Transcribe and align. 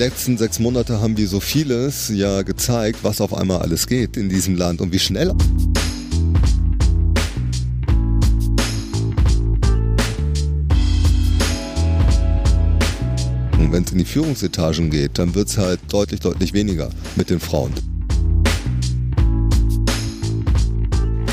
letzten 0.00 0.38
sechs 0.38 0.58
Monate 0.58 1.02
haben 1.02 1.18
wie 1.18 1.26
so 1.26 1.40
vieles 1.40 2.08
ja 2.08 2.40
gezeigt, 2.40 3.00
was 3.02 3.20
auf 3.20 3.34
einmal 3.34 3.60
alles 3.60 3.86
geht 3.86 4.16
in 4.16 4.30
diesem 4.30 4.56
Land 4.56 4.80
und 4.80 4.94
wie 4.94 4.98
schnell. 4.98 5.28
Und 13.58 13.72
wenn 13.72 13.82
es 13.84 13.92
in 13.92 13.98
die 13.98 14.06
Führungsetagen 14.06 14.88
geht, 14.88 15.18
dann 15.18 15.34
wird 15.34 15.48
es 15.48 15.58
halt 15.58 15.80
deutlich, 15.90 16.20
deutlich 16.20 16.54
weniger 16.54 16.88
mit 17.16 17.28
den 17.28 17.38
Frauen. 17.38 17.74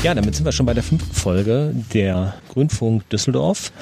Ja, 0.04 0.14
damit 0.14 0.36
sind 0.36 0.44
wir 0.44 0.52
schon 0.52 0.64
bei 0.64 0.74
der 0.74 0.84
fünften 0.84 1.12
Folge 1.12 1.74
der 1.92 2.34
Grünfunk 2.50 3.08
Düsseldorf. 3.10 3.72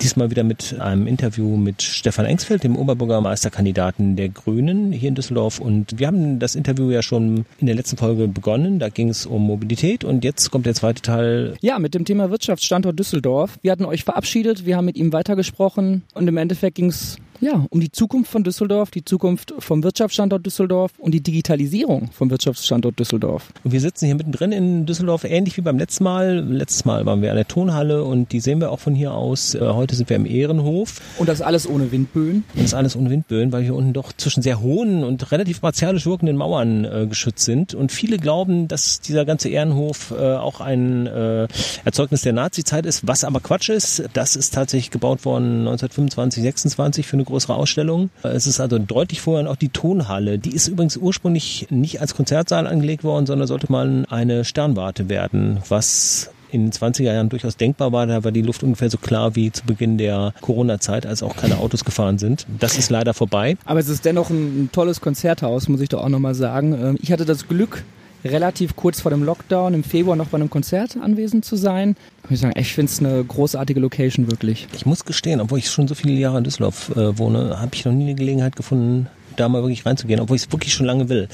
Diesmal 0.00 0.30
wieder 0.30 0.42
mit 0.42 0.80
einem 0.80 1.06
Interview 1.06 1.58
mit 1.58 1.82
Stefan 1.82 2.24
Engsfeld, 2.24 2.64
dem 2.64 2.76
Oberbürgermeisterkandidaten 2.76 4.16
der 4.16 4.30
Grünen 4.30 4.90
hier 4.90 5.10
in 5.10 5.14
Düsseldorf. 5.14 5.58
Und 5.58 5.98
wir 5.98 6.06
haben 6.06 6.38
das 6.38 6.54
Interview 6.54 6.90
ja 6.90 7.02
schon 7.02 7.44
in 7.58 7.66
der 7.66 7.74
letzten 7.74 7.98
Folge 7.98 8.26
begonnen. 8.26 8.78
Da 8.78 8.88
ging 8.88 9.10
es 9.10 9.26
um 9.26 9.42
Mobilität 9.42 10.02
und 10.02 10.24
jetzt 10.24 10.50
kommt 10.50 10.64
der 10.64 10.74
zweite 10.74 11.02
Teil. 11.02 11.54
Ja, 11.60 11.78
mit 11.78 11.92
dem 11.92 12.06
Thema 12.06 12.30
Wirtschaftsstandort 12.30 12.98
Düsseldorf. 12.98 13.58
Wir 13.60 13.70
hatten 13.70 13.84
euch 13.84 14.02
verabschiedet, 14.02 14.64
wir 14.64 14.78
haben 14.78 14.86
mit 14.86 14.96
ihm 14.96 15.12
weitergesprochen 15.12 16.04
und 16.14 16.26
im 16.26 16.38
Endeffekt 16.38 16.76
ging 16.76 16.88
es 16.88 17.18
ja, 17.40 17.66
um 17.70 17.80
die 17.80 17.90
Zukunft 17.90 18.30
von 18.30 18.44
Düsseldorf, 18.44 18.90
die 18.90 19.04
Zukunft 19.04 19.54
vom 19.58 19.82
Wirtschaftsstandort 19.82 20.44
Düsseldorf 20.44 20.92
und 20.98 21.12
die 21.12 21.22
Digitalisierung 21.22 22.10
vom 22.12 22.30
Wirtschaftsstandort 22.30 22.98
Düsseldorf. 22.98 23.52
Und 23.64 23.72
wir 23.72 23.80
sitzen 23.80 24.06
hier 24.06 24.14
mittendrin 24.14 24.52
in 24.52 24.86
Düsseldorf, 24.86 25.24
ähnlich 25.24 25.56
wie 25.56 25.60
beim 25.60 25.78
letzten 25.78 26.04
Mal. 26.04 26.38
Letztes 26.48 26.84
Mal 26.84 27.06
waren 27.06 27.22
wir 27.22 27.30
an 27.30 27.36
der 27.36 27.48
Tonhalle 27.48 28.04
und 28.04 28.32
die 28.32 28.40
sehen 28.40 28.60
wir 28.60 28.70
auch 28.70 28.80
von 28.80 28.94
hier 28.94 29.12
aus. 29.12 29.54
Äh, 29.54 29.60
heute 29.60 29.94
sind 29.94 30.08
wir 30.08 30.16
im 30.16 30.26
Ehrenhof. 30.26 31.00
Und 31.18 31.28
das 31.28 31.42
alles 31.42 31.68
ohne 31.68 31.92
Windböen? 31.92 32.44
Und 32.54 32.62
das 32.62 32.74
alles 32.74 32.96
ohne 32.96 33.10
Windböen, 33.10 33.52
weil 33.52 33.62
hier 33.62 33.74
unten 33.74 33.92
doch 33.92 34.12
zwischen 34.12 34.42
sehr 34.42 34.60
hohen 34.60 35.04
und 35.04 35.30
relativ 35.32 35.62
martialisch 35.62 36.06
wirkenden 36.06 36.36
Mauern 36.36 36.84
äh, 36.84 37.06
geschützt 37.06 37.44
sind. 37.44 37.74
Und 37.74 37.92
viele 37.92 38.18
glauben, 38.18 38.68
dass 38.68 39.00
dieser 39.00 39.24
ganze 39.24 39.48
Ehrenhof 39.48 40.12
äh, 40.16 40.34
auch 40.34 40.60
ein 40.60 41.06
äh, 41.06 41.48
Erzeugnis 41.84 42.22
der 42.22 42.32
Nazizeit 42.32 42.86
ist, 42.86 43.06
was 43.06 43.24
aber 43.24 43.40
Quatsch 43.40 43.68
ist. 43.68 44.04
Das 44.12 44.36
ist 44.36 44.54
tatsächlich 44.54 44.90
gebaut 44.90 45.24
worden 45.24 45.60
1925, 45.60 46.42
26 46.42 47.06
für 47.06 47.14
eine 47.14 47.25
größere 47.26 47.54
Ausstellung. 47.54 48.10
Es 48.22 48.46
ist 48.46 48.60
also 48.60 48.78
deutlich 48.78 49.20
vorher 49.20 49.50
auch 49.50 49.56
die 49.56 49.68
Tonhalle. 49.68 50.38
Die 50.38 50.54
ist 50.54 50.68
übrigens 50.68 50.96
ursprünglich 50.96 51.66
nicht 51.70 52.00
als 52.00 52.14
Konzertsaal 52.14 52.66
angelegt 52.66 53.04
worden, 53.04 53.26
sondern 53.26 53.46
sollte 53.46 53.70
mal 53.70 54.06
eine 54.08 54.44
Sternwarte 54.44 55.08
werden, 55.08 55.60
was 55.68 56.30
in 56.50 56.64
den 56.64 56.72
20er 56.72 57.12
Jahren 57.12 57.28
durchaus 57.28 57.56
denkbar 57.56 57.92
war. 57.92 58.06
Da 58.06 58.24
war 58.24 58.32
die 58.32 58.42
Luft 58.42 58.62
ungefähr 58.62 58.90
so 58.90 58.98
klar 58.98 59.36
wie 59.36 59.52
zu 59.52 59.64
Beginn 59.64 59.98
der 59.98 60.32
Corona-Zeit, 60.40 61.06
als 61.06 61.22
auch 61.22 61.36
keine 61.36 61.58
Autos 61.58 61.84
gefahren 61.84 62.18
sind. 62.18 62.46
Das 62.58 62.78
ist 62.78 62.90
leider 62.90 63.14
vorbei. 63.14 63.56
Aber 63.64 63.80
es 63.80 63.88
ist 63.88 64.04
dennoch 64.04 64.30
ein 64.30 64.70
tolles 64.72 65.00
Konzerthaus, 65.00 65.68
muss 65.68 65.80
ich 65.80 65.88
doch 65.88 66.02
auch 66.02 66.08
nochmal 66.08 66.34
sagen. 66.34 66.72
Ähm, 66.72 66.98
ich 67.02 67.12
hatte 67.12 67.24
das 67.24 67.48
Glück, 67.48 67.84
relativ 68.26 68.76
kurz 68.76 69.00
vor 69.00 69.10
dem 69.10 69.22
Lockdown 69.22 69.74
im 69.74 69.84
Februar 69.84 70.16
noch 70.16 70.28
bei 70.28 70.36
einem 70.36 70.50
Konzert 70.50 70.96
anwesend 70.96 71.44
zu 71.44 71.56
sein. 71.56 71.96
Ich, 72.28 72.40
sagen, 72.40 72.58
ich 72.58 72.74
finde 72.74 72.90
es 72.90 73.00
eine 73.00 73.24
großartige 73.24 73.80
Location, 73.80 74.30
wirklich. 74.30 74.68
Ich 74.74 74.86
muss 74.86 75.04
gestehen, 75.04 75.40
obwohl 75.40 75.58
ich 75.58 75.70
schon 75.70 75.88
so 75.88 75.94
viele 75.94 76.14
Jahre 76.14 76.38
in 76.38 76.44
Düsseldorf 76.44 76.90
äh, 76.96 77.18
wohne, 77.18 77.60
habe 77.60 77.74
ich 77.74 77.84
noch 77.84 77.92
nie 77.92 78.04
eine 78.04 78.14
Gelegenheit 78.14 78.56
gefunden, 78.56 79.08
da 79.36 79.48
mal 79.48 79.62
wirklich 79.62 79.86
reinzugehen, 79.86 80.20
obwohl 80.20 80.36
ich 80.36 80.44
es 80.44 80.52
wirklich 80.52 80.72
schon 80.72 80.86
lange 80.86 81.08
will. 81.08 81.28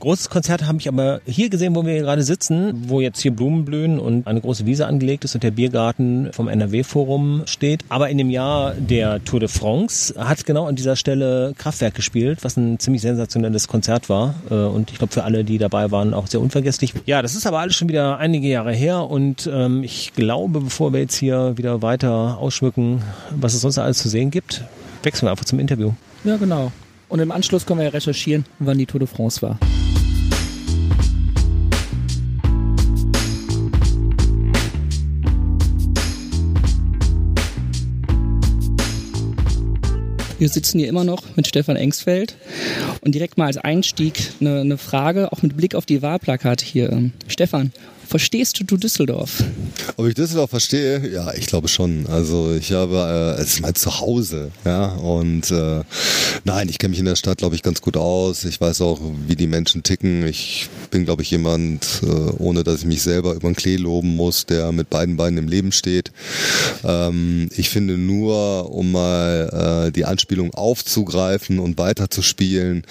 Großes 0.00 0.30
Konzert 0.30 0.66
habe 0.66 0.78
ich 0.78 0.88
aber 0.88 1.20
hier 1.26 1.48
gesehen, 1.48 1.74
wo 1.74 1.84
wir 1.84 1.98
gerade 2.00 2.22
sitzen, 2.22 2.84
wo 2.88 3.00
jetzt 3.00 3.20
hier 3.20 3.32
Blumen 3.32 3.64
blühen 3.64 3.98
und 3.98 4.26
eine 4.26 4.40
große 4.40 4.66
Wiese 4.66 4.86
angelegt 4.86 5.24
ist 5.24 5.34
und 5.34 5.42
der 5.42 5.50
Biergarten 5.50 6.30
vom 6.32 6.48
NRW-Forum 6.48 7.42
steht. 7.46 7.84
Aber 7.88 8.10
in 8.10 8.18
dem 8.18 8.30
Jahr 8.30 8.74
der 8.74 9.22
Tour 9.24 9.40
de 9.40 9.48
France 9.48 10.14
hat 10.18 10.44
genau 10.46 10.66
an 10.66 10.76
dieser 10.76 10.96
Stelle 10.96 11.54
Kraftwerk 11.56 11.94
gespielt, 11.94 12.38
was 12.42 12.56
ein 12.56 12.78
ziemlich 12.78 13.02
sensationelles 13.02 13.68
Konzert 13.68 14.08
war 14.08 14.34
äh, 14.50 14.54
und 14.54 14.90
ich 14.90 14.98
glaube 14.98 15.12
für 15.12 15.24
alle, 15.24 15.44
die 15.44 15.58
dabei 15.58 15.90
waren, 15.90 16.14
auch 16.14 16.26
sehr 16.26 16.40
unvergesslich. 16.40 16.94
Ja, 17.06 17.22
das 17.22 17.34
ist 17.34 17.46
aber 17.46 17.60
alles 17.60 17.76
schon 17.76 17.88
wieder 17.88 18.18
einige 18.18 18.48
Jahre 18.48 18.72
her 18.72 19.08
und 19.08 19.48
ähm, 19.52 19.82
ich 19.82 20.12
glaube, 20.14 20.60
bevor 20.60 20.92
wir 20.92 21.00
jetzt 21.00 21.16
hier 21.16 21.56
wieder 21.56 21.82
weiter 21.82 22.38
ausschmücken, 22.38 23.02
was 23.30 23.54
es 23.54 23.60
sonst 23.60 23.78
alles 23.78 23.98
zu 23.98 24.08
sehen 24.08 24.30
gibt, 24.30 24.64
wechseln 25.02 25.26
wir 25.26 25.30
einfach 25.30 25.44
zum 25.44 25.58
Interview. 25.58 25.92
Ja, 26.24 26.36
genau. 26.36 26.72
Und 27.12 27.20
im 27.20 27.30
Anschluss 27.30 27.66
können 27.66 27.78
wir 27.78 27.84
ja 27.84 27.90
recherchieren, 27.90 28.46
wann 28.58 28.78
die 28.78 28.86
Tour 28.86 28.98
de 28.98 29.06
France 29.06 29.42
war. 29.42 29.58
Wir 40.38 40.48
sitzen 40.48 40.78
hier 40.78 40.88
immer 40.88 41.04
noch 41.04 41.36
mit 41.36 41.46
Stefan 41.46 41.76
Engsfeld 41.76 42.38
und 43.02 43.14
direkt 43.14 43.36
mal 43.36 43.44
als 43.44 43.58
Einstieg 43.58 44.32
eine, 44.40 44.60
eine 44.60 44.78
Frage, 44.78 45.32
auch 45.32 45.42
mit 45.42 45.54
Blick 45.54 45.74
auf 45.74 45.84
die 45.84 46.00
Wahlplakate 46.00 46.64
hier. 46.64 47.10
Stefan, 47.28 47.72
Verstehst 48.12 48.60
du, 48.60 48.64
du 48.64 48.76
Düsseldorf? 48.76 49.42
Ob 49.96 50.06
ich 50.06 50.12
Düsseldorf 50.12 50.50
verstehe? 50.50 51.08
Ja, 51.10 51.32
ich 51.32 51.46
glaube 51.46 51.68
schon. 51.68 52.06
Also 52.08 52.54
ich 52.54 52.72
habe, 52.72 53.36
äh, 53.38 53.40
es 53.40 53.54
ist 53.54 53.62
mein 53.62 53.74
Zuhause, 53.74 54.50
ja. 54.66 54.88
Und 54.96 55.50
äh, 55.50 55.80
nein, 56.44 56.68
ich 56.68 56.76
kenne 56.76 56.90
mich 56.90 56.98
in 56.98 57.06
der 57.06 57.16
Stadt, 57.16 57.38
glaube 57.38 57.54
ich, 57.54 57.62
ganz 57.62 57.80
gut 57.80 57.96
aus. 57.96 58.44
Ich 58.44 58.60
weiß 58.60 58.82
auch, 58.82 59.00
wie 59.26 59.34
die 59.34 59.46
Menschen 59.46 59.82
ticken. 59.82 60.26
Ich 60.26 60.68
bin, 60.90 61.06
glaube 61.06 61.22
ich, 61.22 61.30
jemand, 61.30 62.02
äh, 62.02 62.06
ohne 62.36 62.64
dass 62.64 62.80
ich 62.80 62.84
mich 62.84 63.00
selber 63.00 63.32
über 63.32 63.48
den 63.48 63.56
Klee 63.56 63.76
loben 63.76 64.14
muss, 64.14 64.44
der 64.44 64.72
mit 64.72 64.90
beiden 64.90 65.16
Beinen 65.16 65.38
im 65.38 65.48
Leben 65.48 65.72
steht. 65.72 66.12
Ähm, 66.84 67.48
ich 67.56 67.70
finde 67.70 67.96
nur, 67.96 68.70
um 68.74 68.92
mal 68.92 69.86
äh, 69.86 69.90
die 69.90 70.04
Anspielung 70.04 70.52
aufzugreifen 70.52 71.58
und 71.58 71.78
weiterzuspielen, 71.78 72.82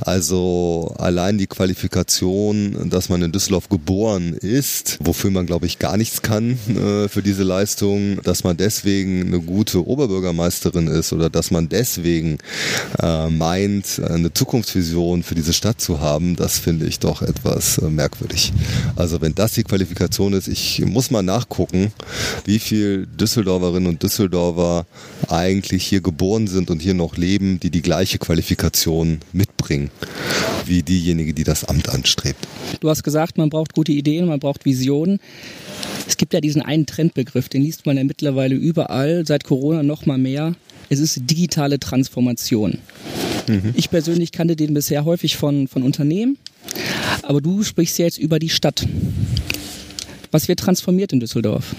also 0.00 0.94
allein 0.96 1.36
die 1.36 1.48
Qualifikation, 1.48 2.88
dass 2.88 3.10
man 3.10 3.20
in 3.20 3.30
Düsseldorf 3.30 3.68
geboren 3.68 4.32
ist, 4.32 4.69
ist, 4.70 4.98
wofür 5.00 5.30
man, 5.30 5.46
glaube 5.46 5.66
ich, 5.66 5.78
gar 5.78 5.96
nichts 5.96 6.22
kann 6.22 6.58
äh, 6.68 7.08
für 7.08 7.22
diese 7.22 7.42
Leistung, 7.42 8.20
dass 8.22 8.44
man 8.44 8.56
deswegen 8.56 9.26
eine 9.26 9.40
gute 9.40 9.86
Oberbürgermeisterin 9.86 10.86
ist 10.86 11.12
oder 11.12 11.28
dass 11.30 11.50
man 11.50 11.68
deswegen 11.68 12.38
äh, 13.02 13.28
meint, 13.28 14.00
eine 14.00 14.32
Zukunftsvision 14.32 15.22
für 15.22 15.34
diese 15.34 15.52
Stadt 15.52 15.80
zu 15.80 16.00
haben, 16.00 16.36
das 16.36 16.58
finde 16.58 16.86
ich 16.86 16.98
doch 16.98 17.22
etwas 17.22 17.78
äh, 17.78 17.88
merkwürdig. 17.88 18.52
Also 18.96 19.20
wenn 19.20 19.34
das 19.34 19.52
die 19.52 19.64
Qualifikation 19.64 20.32
ist, 20.32 20.48
ich 20.48 20.80
muss 20.84 21.10
mal 21.10 21.22
nachgucken, 21.22 21.92
wie 22.44 22.58
viel 22.58 23.06
Düsseldorferinnen 23.06 23.88
und 23.88 24.02
Düsseldorfer 24.02 24.86
eigentlich 25.28 25.84
hier 25.84 26.00
geboren 26.00 26.46
sind 26.46 26.70
und 26.70 26.80
hier 26.80 26.94
noch 26.94 27.16
leben, 27.16 27.60
die 27.60 27.70
die 27.70 27.82
gleiche 27.82 28.18
Qualifikation 28.18 29.20
mitbringen 29.32 29.59
wie 30.66 30.82
diejenige, 30.82 31.34
die 31.34 31.44
das 31.44 31.64
Amt 31.64 31.88
anstrebt. 31.88 32.46
Du 32.80 32.88
hast 32.88 33.02
gesagt, 33.02 33.38
man 33.38 33.50
braucht 33.50 33.74
gute 33.74 33.92
Ideen, 33.92 34.26
man 34.26 34.40
braucht 34.40 34.64
Visionen. 34.64 35.18
Es 36.06 36.16
gibt 36.16 36.32
ja 36.32 36.40
diesen 36.40 36.62
einen 36.62 36.86
Trendbegriff, 36.86 37.48
den 37.48 37.62
liest 37.62 37.86
man 37.86 37.96
ja 37.96 38.04
mittlerweile 38.04 38.54
überall, 38.54 39.26
seit 39.26 39.44
Corona 39.44 39.82
noch 39.82 40.06
mal 40.06 40.18
mehr. 40.18 40.54
Es 40.88 40.98
ist 40.98 41.20
digitale 41.30 41.78
Transformation. 41.78 42.78
Mhm. 43.46 43.74
Ich 43.74 43.90
persönlich 43.90 44.32
kannte 44.32 44.56
den 44.56 44.74
bisher 44.74 45.04
häufig 45.04 45.36
von, 45.36 45.68
von 45.68 45.82
Unternehmen, 45.82 46.36
aber 47.22 47.40
du 47.40 47.62
sprichst 47.62 47.98
ja 47.98 48.06
jetzt 48.06 48.18
über 48.18 48.38
die 48.38 48.48
Stadt. 48.48 48.86
Was 50.30 50.48
wird 50.48 50.60
transformiert 50.60 51.12
in 51.12 51.20
Düsseldorf? 51.20 51.74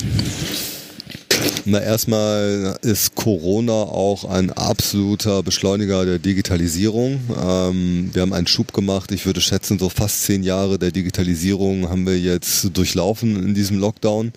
Na, 1.64 1.80
erstmal 1.80 2.76
ist 2.82 3.14
Corona 3.14 3.74
auch 3.74 4.26
ein 4.26 4.52
absoluter 4.52 5.44
Beschleuniger 5.44 6.06
der 6.06 6.18
Digitalisierung. 6.18 7.20
Ähm, 7.40 8.10
wir 8.14 8.24
haben 8.24 8.34
einen 8.34 8.48
Schub 8.48 8.74
gemacht. 8.74 9.12
Ich 9.12 9.28
würde 9.28 9.42
schätzen, 9.42 9.78
so 9.78 9.90
fast 9.90 10.24
zehn 10.24 10.42
Jahre 10.42 10.80
der 10.80 10.92
Digitalisierung 10.92 11.88
haben 11.88 12.08
wir 12.08 12.20
jetzt 12.20 12.76
durchlaufen 12.76 13.36
in 13.36 13.54
diesem 13.54 13.80
Lockdown. 13.80 14.34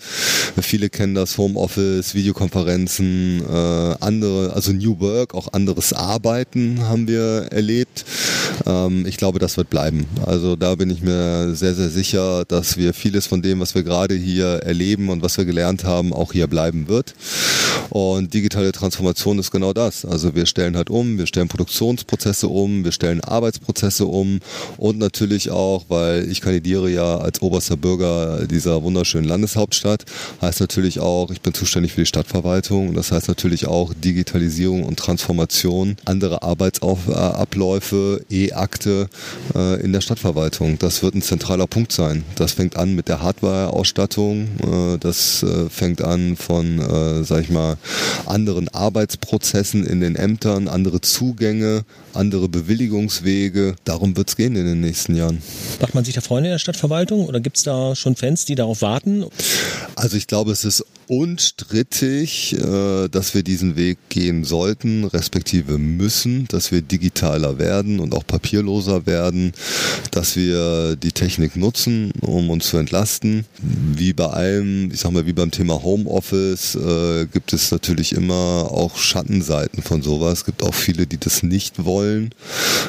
Viele 0.60 0.90
kennen 0.90 1.14
das 1.14 1.38
Homeoffice, 1.38 2.14
Videokonferenzen, 2.14 3.42
äh, 3.48 3.94
andere, 4.00 4.52
also 4.52 4.72
New 4.72 5.00
Work, 5.00 5.34
auch 5.34 5.52
anderes 5.54 5.94
Arbeiten 5.94 6.80
haben 6.82 7.08
wir 7.08 7.48
erlebt. 7.50 8.04
Ähm, 8.66 9.06
ich 9.06 9.16
glaube, 9.16 9.38
das 9.38 9.56
wird 9.56 9.70
bleiben. 9.70 10.06
Also 10.26 10.56
da 10.56 10.74
bin 10.74 10.90
ich 10.90 11.00
mir 11.00 11.54
sehr, 11.54 11.74
sehr 11.74 11.88
sicher, 11.88 12.44
dass 12.44 12.76
wir 12.76 12.92
vieles 12.92 13.26
von 13.26 13.40
dem, 13.40 13.60
was 13.60 13.74
wir 13.74 13.82
gerade 13.82 14.14
hier 14.14 14.46
erleben 14.46 15.08
und 15.08 15.22
was 15.22 15.38
wir 15.38 15.46
gelernt 15.46 15.84
haben, 15.84 16.12
auch 16.12 16.34
hier 16.34 16.48
bleiben 16.48 16.86
wird. 16.86 17.13
Und 17.90 18.34
digitale 18.34 18.72
Transformation 18.72 19.38
ist 19.38 19.50
genau 19.50 19.72
das. 19.72 20.04
Also 20.04 20.34
wir 20.34 20.46
stellen 20.46 20.76
halt 20.76 20.90
um, 20.90 21.18
wir 21.18 21.26
stellen 21.26 21.48
Produktionsprozesse 21.48 22.48
um, 22.48 22.84
wir 22.84 22.92
stellen 22.92 23.20
Arbeitsprozesse 23.22 24.06
um 24.06 24.40
und 24.76 24.98
natürlich 24.98 25.50
auch, 25.50 25.84
weil 25.88 26.30
ich 26.30 26.40
kandidiere 26.40 26.90
ja 26.90 27.18
als 27.18 27.42
oberster 27.42 27.76
Bürger 27.76 28.46
dieser 28.46 28.82
wunderschönen 28.82 29.28
Landeshauptstadt, 29.28 30.04
heißt 30.40 30.60
natürlich 30.60 31.00
auch, 31.00 31.30
ich 31.30 31.40
bin 31.40 31.54
zuständig 31.54 31.92
für 31.92 32.00
die 32.00 32.06
Stadtverwaltung. 32.06 32.94
Das 32.94 33.12
heißt 33.12 33.28
natürlich 33.28 33.66
auch 33.66 33.92
Digitalisierung 33.94 34.84
und 34.84 34.98
Transformation, 34.98 35.96
andere 36.04 36.42
Arbeitsabläufe, 36.42 38.24
E-Akte 38.30 39.08
äh, 39.54 39.80
in 39.82 39.92
der 39.92 40.00
Stadtverwaltung. 40.00 40.78
Das 40.78 41.02
wird 41.02 41.14
ein 41.14 41.22
zentraler 41.22 41.66
Punkt 41.66 41.92
sein. 41.92 42.24
Das 42.36 42.52
fängt 42.52 42.76
an 42.76 42.94
mit 42.94 43.08
der 43.08 43.22
Hardware-Ausstattung, 43.22 44.48
äh, 44.62 44.98
das 44.98 45.42
äh, 45.42 45.68
fängt 45.70 46.02
an 46.02 46.36
von, 46.36 46.80
äh, 47.04 47.24
sag 47.24 47.42
ich 47.42 47.50
mal, 47.50 47.76
anderen 48.26 48.68
Arbeitsprozessen 48.68 49.84
in 49.86 50.00
den 50.00 50.16
Ämtern, 50.16 50.68
andere 50.68 51.00
Zugänge, 51.00 51.84
andere 52.12 52.48
Bewilligungswege. 52.48 53.76
Darum 53.84 54.16
wird 54.16 54.28
es 54.28 54.36
gehen 54.36 54.56
in 54.56 54.66
den 54.66 54.80
nächsten 54.80 55.14
Jahren. 55.14 55.42
Macht 55.80 55.94
man 55.94 56.04
sich 56.04 56.14
da 56.14 56.20
Freunde 56.20 56.48
in 56.48 56.54
der 56.54 56.58
Stadtverwaltung 56.58 57.26
oder 57.26 57.40
gibt 57.40 57.56
es 57.56 57.62
da 57.62 57.94
schon 57.94 58.16
Fans, 58.16 58.44
die 58.44 58.54
darauf 58.54 58.82
warten? 58.82 59.24
Also 59.96 60.16
ich 60.16 60.26
glaube, 60.26 60.52
es 60.52 60.64
ist 60.64 60.84
unstrittig, 61.08 62.56
äh, 62.58 63.08
dass 63.08 63.34
wir 63.34 63.42
diesen 63.42 63.76
Weg 63.76 63.98
gehen 64.08 64.44
sollten, 64.44 65.04
respektive 65.04 65.78
müssen, 65.78 66.46
dass 66.48 66.72
wir 66.72 66.82
digitaler 66.82 67.58
werden 67.58 68.00
und 68.00 68.14
auch 68.14 68.26
papierloser 68.26 69.06
werden, 69.06 69.52
dass 70.10 70.36
wir 70.36 70.96
die 70.96 71.12
Technik 71.12 71.56
nutzen, 71.56 72.12
um 72.20 72.50
uns 72.50 72.68
zu 72.68 72.78
entlasten. 72.78 73.44
Wie 73.60 74.12
bei 74.12 74.26
allem, 74.26 74.90
ich 74.90 75.00
sag 75.00 75.12
mal, 75.12 75.26
wie 75.26 75.32
beim 75.32 75.50
Thema 75.50 75.82
Homeoffice, 75.82 76.74
äh, 76.74 77.26
gibt 77.26 77.52
es 77.52 77.70
natürlich 77.70 78.12
immer 78.12 78.70
auch 78.70 78.96
Schattenseiten 78.96 79.82
von 79.82 80.02
sowas. 80.02 80.38
Es 80.38 80.44
gibt 80.44 80.62
auch 80.62 80.74
viele, 80.74 81.06
die 81.06 81.18
das 81.18 81.42
nicht 81.42 81.84
wollen. 81.84 82.30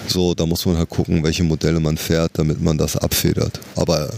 So, 0.07 0.33
da 0.33 0.45
muss 0.45 0.65
man 0.65 0.77
halt 0.77 0.89
gucken, 0.89 1.23
welche 1.23 1.43
Modelle 1.43 1.79
man 1.79 1.97
fährt, 1.97 2.31
damit 2.35 2.61
man 2.61 2.77
das 2.77 2.95
abfedert. 2.97 3.59
Aber 3.75 4.09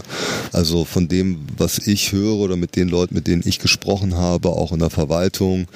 also 0.52 0.84
von 0.84 1.08
dem, 1.08 1.40
was 1.56 1.78
ich 1.78 2.12
höre 2.12 2.36
oder 2.36 2.56
mit 2.56 2.76
den 2.76 2.88
Leuten, 2.88 3.14
mit 3.14 3.26
denen 3.26 3.42
ich 3.44 3.58
gesprochen 3.58 3.87
gesprochen 3.88 4.16
habe, 4.16 4.50
auch 4.50 4.72
in 4.72 4.80
der 4.80 4.90
Verwaltung, 4.90 5.66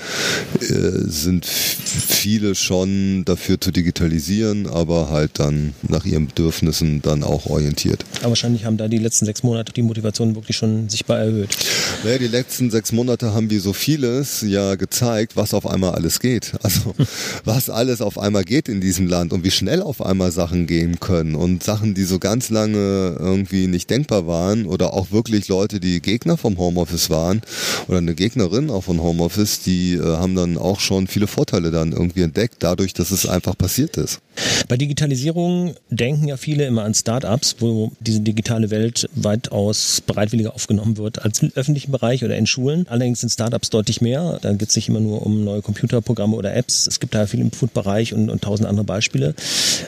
äh, 0.60 0.66
sind 1.06 1.46
viele 1.46 2.54
schon 2.54 3.24
dafür 3.24 3.58
zu 3.58 3.70
digitalisieren, 3.70 4.66
aber 4.66 5.08
halt 5.08 5.38
dann 5.38 5.72
nach 5.88 6.04
ihren 6.04 6.26
Bedürfnissen 6.26 7.00
dann 7.00 7.22
auch 7.22 7.46
orientiert. 7.46 8.04
Aber 8.20 8.30
wahrscheinlich 8.30 8.66
haben 8.66 8.76
da 8.76 8.88
die 8.88 8.98
letzten 8.98 9.24
sechs 9.24 9.42
Monate 9.42 9.72
die 9.72 9.82
Motivation 9.82 10.34
wirklich 10.34 10.56
schon 10.56 10.90
sichtbar 10.90 11.20
erhöht. 11.20 11.56
Naja, 12.04 12.18
die 12.18 12.28
letzten 12.28 12.70
sechs 12.70 12.92
Monate 12.92 13.32
haben 13.32 13.48
wie 13.48 13.58
so 13.58 13.72
vieles 13.72 14.42
ja 14.46 14.74
gezeigt, 14.74 15.36
was 15.36 15.54
auf 15.54 15.66
einmal 15.66 15.92
alles 15.92 16.20
geht. 16.20 16.52
Also 16.62 16.94
was 17.44 17.70
alles 17.70 18.02
auf 18.02 18.18
einmal 18.18 18.44
geht 18.44 18.68
in 18.68 18.80
diesem 18.80 19.06
Land 19.06 19.32
und 19.32 19.42
wie 19.42 19.50
schnell 19.50 19.80
auf 19.80 20.04
einmal 20.04 20.32
Sachen 20.32 20.66
gehen 20.66 21.00
können 21.00 21.34
und 21.34 21.62
Sachen, 21.62 21.94
die 21.94 22.04
so 22.04 22.18
ganz 22.18 22.50
lange 22.50 23.16
irgendwie 23.18 23.68
nicht 23.68 23.88
denkbar 23.88 24.26
waren 24.26 24.66
oder 24.66 24.92
auch 24.92 25.10
wirklich 25.12 25.48
Leute, 25.48 25.80
die 25.80 26.02
Gegner 26.02 26.36
vom 26.36 26.58
Homeoffice 26.58 27.08
waren 27.08 27.40
oder 27.88 28.01
eine 28.02 28.14
Gegnerin 28.14 28.70
auch 28.70 28.84
von 28.84 29.00
Homeoffice, 29.02 29.60
die 29.60 29.94
äh, 29.94 30.02
haben 30.02 30.34
dann 30.34 30.58
auch 30.58 30.80
schon 30.80 31.06
viele 31.06 31.26
Vorteile 31.26 31.70
dann 31.70 31.92
irgendwie 31.92 32.22
entdeckt, 32.22 32.56
dadurch, 32.60 32.94
dass 32.94 33.10
es 33.10 33.26
einfach 33.26 33.56
passiert 33.56 33.96
ist. 33.96 34.20
Bei 34.68 34.76
Digitalisierung 34.76 35.74
denken 35.90 36.28
ja 36.28 36.36
viele 36.36 36.66
immer 36.66 36.84
an 36.84 36.94
Startups, 36.94 37.56
wo 37.60 37.92
diese 38.00 38.20
digitale 38.20 38.70
Welt 38.70 39.08
weitaus 39.14 40.00
bereitwilliger 40.06 40.54
aufgenommen 40.54 40.96
wird 40.96 41.22
als 41.22 41.42
im 41.42 41.52
öffentlichen 41.54 41.92
Bereich 41.92 42.24
oder 42.24 42.36
in 42.36 42.46
Schulen. 42.46 42.86
Allerdings 42.88 43.20
sind 43.20 43.30
Startups 43.30 43.70
deutlich 43.70 44.00
mehr. 44.00 44.38
Da 44.40 44.52
geht 44.52 44.70
es 44.70 44.76
nicht 44.76 44.88
immer 44.88 45.00
nur 45.00 45.24
um 45.24 45.44
neue 45.44 45.62
Computerprogramme 45.62 46.34
oder 46.34 46.54
Apps. 46.54 46.86
Es 46.86 47.00
gibt 47.00 47.14
da 47.14 47.26
viel 47.26 47.40
im 47.40 47.52
Food-Bereich 47.52 48.14
und, 48.14 48.30
und 48.30 48.42
tausend 48.42 48.68
andere 48.68 48.84
Beispiele. 48.84 49.34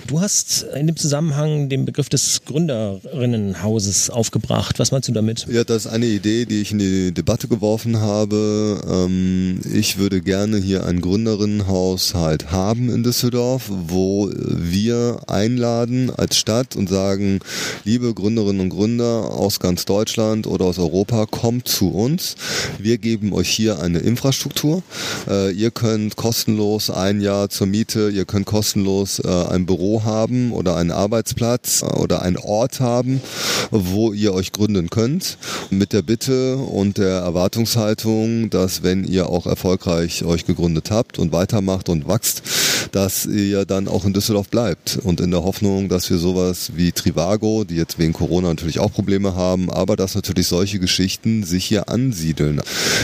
Du 0.06 0.20
hast 0.20 0.66
in 0.75 0.87
dem 0.87 0.96
Zusammenhang 0.96 1.69
den 1.69 1.84
Begriff 1.84 2.08
des 2.08 2.43
Gründerinnenhauses 2.44 4.11
aufgebracht. 4.11 4.78
Was 4.78 4.93
meinst 4.93 5.08
du 5.08 5.12
damit? 5.12 5.46
Ja, 5.50 5.64
das 5.64 5.87
ist 5.87 5.93
eine 5.93 6.06
Idee, 6.06 6.44
die 6.44 6.61
ich 6.61 6.72
in 6.72 6.78
die 6.78 7.12
Debatte 7.12 7.49
geworfen 7.49 7.99
habe. 7.99 8.04
Ähm, 8.05 9.61
ich 9.73 9.99
würde 9.99 10.21
gerne 10.21 10.59
hier 10.59 10.87
ein 10.87 11.01
Gründerinnenhaus 11.01 12.15
halt 12.15 12.53
haben 12.53 12.91
in 12.91 13.03
Düsseldorf, 13.03 13.71
wo 13.71 14.31
wir 14.35 15.21
einladen 15.27 16.11
als 16.11 16.37
Stadt 16.37 16.77
und 16.77 16.89
sagen, 16.89 17.41
liebe 17.85 18.12
Gründerinnen 18.12 18.61
und 18.61 18.69
Gründer 18.69 19.33
aus 19.33 19.59
ganz 19.59 19.85
Deutschland 19.85 20.47
oder 20.47 20.67
aus 20.67 20.79
Europa, 20.79 21.27
kommt 21.27 21.67
zu 21.67 21.91
uns. 21.91 22.37
Wir 22.79 22.99
geben 22.99 23.33
euch 23.33 23.49
hier 23.49 23.81
eine 23.81 24.01
Infrastruktur. 24.01 24.83
Äh, 25.27 25.53
ihr 25.53 25.71
könnt 25.71 26.17
kostenlos 26.17 26.91
ein 26.91 27.21
Jahr 27.21 27.49
zur 27.49 27.67
Miete, 27.67 28.11
ihr 28.11 28.27
könnt 28.27 28.47
kostenlos 28.47 29.19
äh, 29.19 29.29
ein 29.29 29.67
Büro 29.67 30.05
haben 30.05 30.53
oder 30.53 30.77
einen 30.77 30.91
Arbeitsplatz 30.91 31.83
äh, 31.83 31.87
oder 31.87 32.23
einen 32.23 32.37
Ort 32.37 32.81
haben, 32.81 33.21
wo 33.71 34.12
ihr 34.12 34.35
euch 34.35 34.53
gründen 34.53 34.91
könnt. 34.91 35.39
Mit 35.71 35.93
der 35.93 36.03
Bitte 36.03 36.57
und 36.57 36.99
der 36.99 37.21
Erwartungshaltung, 37.21 37.94
dass 38.50 38.82
wenn 38.82 39.05
ihr 39.05 39.29
auch 39.29 39.46
erfolgreich 39.46 40.25
euch 40.25 40.46
gegründet 40.46 40.91
habt 40.91 41.19
und 41.19 41.32
weitermacht 41.32 41.88
und 41.88 42.08
wächst, 42.08 42.43
dass 42.93 43.27
ihr 43.27 43.65
dann 43.65 43.89
auch 43.89 44.05
in 44.05 44.13
Düsseldorf 44.13 44.49
bleibt. 44.49 44.99
Und 45.03 45.21
in 45.21 45.31
der 45.31 45.45
Hoffnung, 45.45 45.89
dass 45.89 46.11
wir 46.11 46.19
sowas 46.19 46.73
wie 46.75 46.93
Trivago, 46.93 47.65
die 47.65 47.77
jetzt 47.77 47.99
wegen 47.99 48.13
Corona 48.13 48.49
natürlich 48.49 48.79
auch 48.79 48.93
Probleme 48.93 49.35
haben, 49.35 49.71
aber 49.71 49.97
dass 49.97 50.15
natürlich 50.15 50.47
solche 50.47 50.79
Geschichten 50.79 51.45
sich 51.45 51.65
hier 51.65 51.89
ansiedeln. 51.89 52.61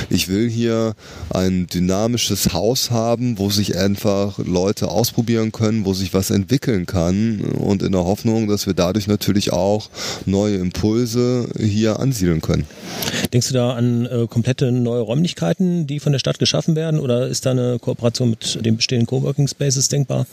Ich 0.09 0.29
will 0.29 0.49
hier 0.49 0.95
ein 1.31 1.67
dynamisches 1.67 2.53
Haus 2.53 2.91
haben, 2.91 3.39
wo 3.39 3.51
sich 3.51 3.77
einfach 3.77 4.39
Leute 4.39 4.89
ausprobieren 4.89 5.53
können, 5.53 5.85
wo 5.85 5.95
sich 5.95 6.15
was 6.15 6.31
entwickeln 6.31 6.87
kann 6.87 7.41
und 7.41 7.83
in 7.83 7.93
der 7.93 8.05
Hoffnung, 8.05 8.49
dass 8.49 8.67
wir 8.67 8.75
dadurch 8.75 9.07
natürlich 9.07 9.53
auch 9.53 9.89
neue 10.27 10.57
Impulse 10.57 11.49
hier 11.59 12.01
ansiedeln 12.01 12.41
können. 12.41 12.67
Denkst 13.33 13.49
du 13.49 13.55
da 13.55 13.75
an 13.75 14.07
äh, 14.07 14.27
komplette 14.29 14.73
neue 14.73 15.01
Räumlichkeiten, 15.01 15.87
die 15.87 16.01
von 16.01 16.13
der 16.13 16.19
Stadt 16.19 16.39
geschaffen 16.39 16.77
werden 16.77 17.01
oder 17.01 17.29
ist 17.29 17.47
da 17.47 17.53
eine 17.53 17.79
Kooperation 17.79 18.31
mit 18.31 18.65
den 18.65 18.77
bestehenden 18.77 19.07
Coworking 19.07 19.49
Spaces 19.71 19.89
denkbar? 19.89 20.27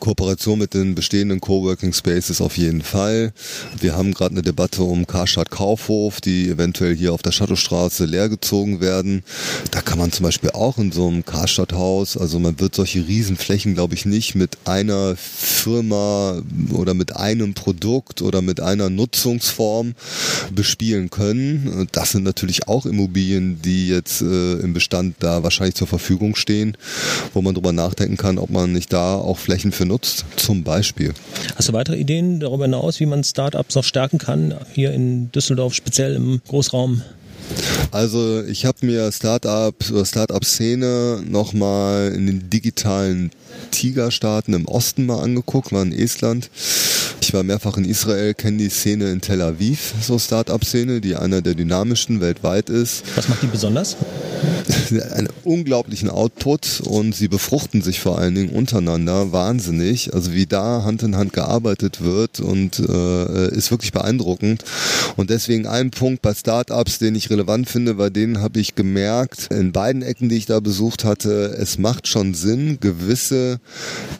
Kooperation 0.00 0.58
mit 0.58 0.74
den 0.74 0.94
bestehenden 0.94 1.40
Coworking 1.40 1.92
Spaces 1.92 2.40
auf 2.40 2.56
jeden 2.56 2.82
Fall. 2.82 3.32
Wir 3.78 3.94
haben 3.94 4.14
gerade 4.14 4.32
eine 4.32 4.42
Debatte 4.42 4.82
um 4.82 5.06
Karstadt 5.06 5.50
Kaufhof, 5.50 6.20
die 6.20 6.48
eventuell 6.48 6.96
hier 6.96 7.12
auf 7.12 7.22
der 7.22 7.32
Shadowstraße 7.32 8.06
leergezogen 8.06 8.80
werden. 8.80 9.22
Da 9.70 9.82
kann 9.82 9.98
man 9.98 10.12
zum 10.12 10.24
Beispiel 10.24 10.50
auch 10.50 10.78
in 10.78 10.92
so 10.92 11.06
einem 11.06 11.24
Karstadt-Haus, 11.24 12.16
also 12.16 12.38
man 12.38 12.58
wird 12.58 12.74
solche 12.74 13.06
Riesenflächen, 13.06 13.74
glaube 13.74 13.94
ich, 13.94 14.06
nicht 14.06 14.34
mit 14.34 14.56
einer 14.64 15.14
Firma 15.16 16.42
oder 16.72 16.94
mit 16.94 17.16
einem 17.16 17.54
Produkt 17.54 18.22
oder 18.22 18.40
mit 18.40 18.60
einer 18.60 18.88
Nutzungsform 18.88 19.94
bespielen 20.54 21.10
können. 21.10 21.86
Das 21.92 22.12
sind 22.12 22.24
natürlich 22.24 22.66
auch 22.66 22.86
Immobilien, 22.86 23.60
die 23.62 23.88
jetzt 23.88 24.22
äh, 24.22 24.54
im 24.54 24.72
Bestand 24.72 25.16
da 25.20 25.42
wahrscheinlich 25.42 25.74
zur 25.74 25.86
Verfügung 25.86 26.34
stehen, 26.34 26.76
wo 27.34 27.42
man 27.42 27.54
drüber 27.54 27.72
nachdenken 27.72 28.16
kann, 28.16 28.37
ob 28.38 28.50
man 28.50 28.72
nicht 28.72 28.92
da 28.92 29.16
auch 29.16 29.38
Flächen 29.38 29.72
für 29.72 29.84
nutzt, 29.84 30.24
zum 30.36 30.62
Beispiel. 30.62 31.12
Hast 31.56 31.68
du 31.68 31.72
weitere 31.72 31.96
Ideen 31.96 32.40
darüber 32.40 32.64
hinaus, 32.64 33.00
wie 33.00 33.06
man 33.06 33.24
Startups 33.24 33.74
noch 33.74 33.84
stärken 33.84 34.18
kann, 34.18 34.54
hier 34.72 34.92
in 34.92 35.30
Düsseldorf, 35.32 35.74
speziell 35.74 36.14
im 36.14 36.40
Großraum? 36.48 37.02
Also 37.90 38.42
ich 38.44 38.66
habe 38.66 38.84
mir 38.84 39.10
Startup 39.12 39.74
oder 39.90 40.04
Startup-Szene 40.04 41.22
nochmal 41.26 42.12
in 42.14 42.26
den 42.26 42.50
digitalen 42.50 43.30
Tigerstaaten 43.70 44.54
im 44.54 44.66
Osten 44.66 45.06
mal 45.06 45.22
angeguckt, 45.22 45.72
war 45.72 45.82
in 45.82 45.92
Estland. 45.92 46.50
Ich 47.20 47.34
war 47.34 47.42
mehrfach 47.42 47.76
in 47.76 47.84
Israel, 47.84 48.34
kenne 48.34 48.58
die 48.58 48.68
Szene 48.68 49.10
in 49.10 49.20
Tel 49.20 49.42
Aviv, 49.42 49.94
so 50.00 50.18
Startup-Szene, 50.18 51.00
die 51.00 51.16
einer 51.16 51.42
der 51.42 51.54
dynamischsten 51.54 52.20
weltweit 52.20 52.70
ist. 52.70 53.04
Was 53.16 53.28
macht 53.28 53.42
die 53.42 53.46
besonders? 53.46 53.96
einen 55.14 55.28
unglaublichen 55.44 56.10
Output 56.10 56.80
und 56.84 57.14
sie 57.14 57.28
befruchten 57.28 57.82
sich 57.82 58.00
vor 58.00 58.18
allen 58.18 58.34
Dingen 58.34 58.50
untereinander 58.50 59.32
wahnsinnig. 59.32 60.14
Also 60.14 60.32
wie 60.32 60.46
da 60.46 60.82
Hand 60.84 61.02
in 61.02 61.16
Hand 61.16 61.32
gearbeitet 61.32 62.02
wird 62.02 62.40
und 62.40 62.78
äh, 62.78 63.48
ist 63.54 63.70
wirklich 63.70 63.92
beeindruckend. 63.92 64.64
Und 65.16 65.30
deswegen 65.30 65.66
ein 65.66 65.90
Punkt 65.90 66.22
bei 66.22 66.34
Startups, 66.34 66.98
den 66.98 67.14
ich 67.14 67.30
relevant 67.30 67.68
finde, 67.68 67.94
bei 67.94 68.10
denen 68.10 68.40
habe 68.40 68.60
ich 68.60 68.74
gemerkt, 68.74 69.48
in 69.50 69.72
beiden 69.72 70.02
Ecken, 70.02 70.28
die 70.28 70.36
ich 70.36 70.46
da 70.46 70.60
besucht 70.60 71.04
hatte, 71.04 71.56
es 71.58 71.78
macht 71.78 72.08
schon 72.08 72.34
Sinn, 72.34 72.78
gewisse 72.80 73.60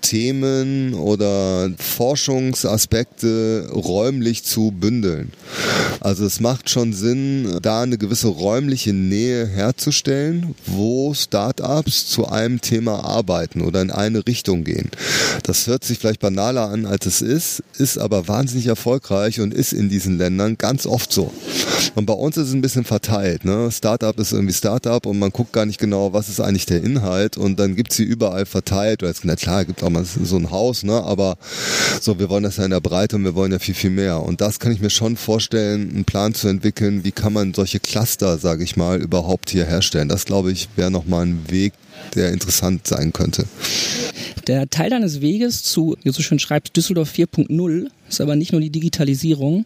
Themen 0.03 0.95
oder 0.95 1.71
Forschungsaspekte 1.79 3.71
räumlich 3.73 4.45
zu 4.45 4.71
bündeln. 4.71 5.33
Also 6.01 6.25
es 6.25 6.41
macht 6.41 6.71
schon 6.71 6.93
Sinn, 6.93 7.59
da 7.63 7.83
eine 7.83 7.99
gewisse 7.99 8.29
räumliche 8.29 8.93
Nähe 8.93 9.47
herzustellen, 9.47 10.08
wo 10.67 11.13
Startups 11.15 12.07
zu 12.07 12.29
einem 12.29 12.61
Thema 12.61 13.05
arbeiten 13.05 13.61
oder 13.61 13.83
in 13.83 13.91
eine 13.91 14.27
Richtung 14.27 14.65
gehen. 14.65 14.91
Das 15.43 15.67
hört 15.67 15.85
sich 15.85 15.99
vielleicht 15.99 16.21
banaler 16.21 16.69
an, 16.69 16.87
als 16.87 17.07
es 17.07 17.23
ist, 17.23 17.63
ist 17.79 17.99
aber 17.99 18.29
wahnsinnig 18.29 18.67
erfolgreich 18.67 19.41
und 19.41 19.53
ist 19.53 19.73
in 19.73 19.89
diesen 19.89 20.19
Ländern 20.19 20.57
ganz 20.59 20.87
oft 20.87 21.13
so. 21.13 21.33
Und 21.95 22.07
bei 22.07 22.13
uns 22.13 22.37
ist 22.37 22.49
es 22.49 22.55
ein 22.55 22.61
bisschen 22.61 22.85
verteilt. 22.85 23.45
Ne? 23.45 23.71
Startup 23.71 24.19
ist 24.19 24.33
irgendwie 24.33 24.55
Startup 24.55 25.05
und 25.05 25.19
man 25.19 25.31
guckt 25.31 25.53
gar 25.53 25.67
nicht 25.67 25.79
genau, 25.79 26.13
was 26.13 26.29
ist 26.29 26.41
eigentlich 26.41 26.67
der 26.67 26.83
Inhalt 26.83 27.37
und 27.37 27.59
dann 27.59 27.77
gibt 27.77 27.91
es 27.91 27.97
sie 27.97 28.05
überall 28.05 28.47
verteilt. 28.47 29.03
Oder 29.03 29.11
jetzt, 29.11 29.25
na 29.25 29.37
klar, 29.37 29.65
gibt 29.65 29.83
auch 29.83 29.91
mal 29.91 30.05
so 30.05 30.37
ein 30.37 30.51
Haus, 30.51 30.85
ne? 30.85 31.03
aber 31.03 31.37
so, 32.01 32.19
wir 32.19 32.29
wollen 32.29 32.45
das 32.45 32.57
ja 32.57 32.65
in 32.65 32.71
der 32.71 32.81
Breite 32.81 33.17
und 33.17 33.25
wir 33.25 33.35
wollen 33.35 33.53
ja 33.53 33.59
viel, 33.59 33.75
viel 33.75 33.91
mehr. 33.91 34.23
Und 34.23 34.41
das 34.41 34.59
kann 34.59 34.73
ich 34.73 34.81
mir 34.81 34.91
schon 34.91 35.17
vorstellen, 35.17 35.91
einen 35.91 36.05
Plan 36.05 36.35
zu 36.35 36.49
entwickeln, 36.49 37.05
wie 37.05 37.13
kann 37.13 37.33
man 37.33 37.53
solche 37.53 37.81
Cluster, 37.81 38.39
sage 38.39 38.65
ich 38.65 38.77
mal, 38.77 39.01
überhaupt 39.01 39.51
hier 39.51 39.65
herstellen. 39.65 39.98
Das, 40.07 40.25
glaube 40.25 40.53
ich, 40.53 40.69
wäre 40.77 40.91
nochmal 40.91 41.27
ein 41.27 41.51
Weg, 41.51 41.73
der 42.15 42.33
interessant 42.33 42.87
sein 42.87 43.13
könnte. 43.13 43.47
Der 44.47 44.71
Teil 44.71 44.91
deines 44.91 45.21
Weges 45.21 45.63
zu, 45.63 45.97
wie 46.03 46.09
du 46.09 46.13
so 46.13 46.23
schön 46.23 46.39
schreibst, 46.39 46.77
Düsseldorf 46.77 47.13
4.0 47.13 47.89
ist 48.09 48.21
aber 48.21 48.37
nicht 48.37 48.53
nur 48.53 48.61
die 48.61 48.71
Digitalisierung, 48.71 49.65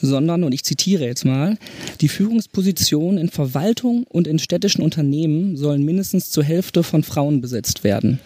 sondern, 0.00 0.44
und 0.44 0.52
ich 0.52 0.64
zitiere 0.64 1.04
jetzt 1.04 1.24
mal, 1.24 1.56
die 2.00 2.08
Führungspositionen 2.08 3.18
in 3.18 3.28
Verwaltung 3.28 4.04
und 4.08 4.26
in 4.26 4.38
städtischen 4.38 4.82
Unternehmen 4.82 5.56
sollen 5.56 5.84
mindestens 5.84 6.30
zur 6.30 6.44
Hälfte 6.44 6.82
von 6.82 7.02
Frauen 7.02 7.40
besetzt 7.40 7.84
werden. 7.84 8.20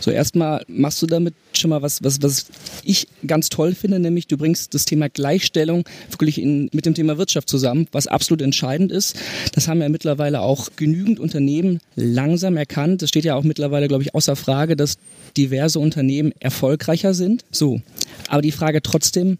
So 0.00 0.10
erstmal 0.10 0.64
machst 0.68 1.02
du 1.02 1.06
damit 1.06 1.34
schon 1.52 1.70
mal 1.70 1.82
was, 1.82 2.02
was, 2.02 2.22
was 2.22 2.46
ich 2.84 3.08
ganz 3.26 3.48
toll 3.48 3.74
finde, 3.74 3.98
nämlich 3.98 4.26
du 4.26 4.36
bringst 4.36 4.74
das 4.74 4.84
Thema 4.84 5.08
Gleichstellung 5.08 5.84
wirklich 6.10 6.40
in, 6.40 6.70
mit 6.72 6.86
dem 6.86 6.94
Thema 6.94 7.18
Wirtschaft 7.18 7.48
zusammen, 7.48 7.88
was 7.92 8.06
absolut 8.06 8.42
entscheidend 8.42 8.92
ist. 8.92 9.16
Das 9.52 9.68
haben 9.68 9.80
ja 9.80 9.88
mittlerweile 9.88 10.40
auch 10.40 10.68
genügend 10.76 11.20
Unternehmen 11.20 11.80
langsam 11.96 12.56
erkannt. 12.56 13.02
Es 13.02 13.08
steht 13.08 13.24
ja 13.24 13.34
auch 13.34 13.42
mittlerweile, 13.42 13.88
glaube 13.88 14.02
ich, 14.02 14.14
außer 14.14 14.36
Frage, 14.36 14.76
dass 14.76 14.98
diverse 15.36 15.78
Unternehmen 15.78 16.32
erfolgreicher 16.40 17.14
sind. 17.14 17.44
So. 17.50 17.80
Aber 18.28 18.42
die 18.42 18.52
Frage 18.52 18.82
trotzdem, 18.90 19.38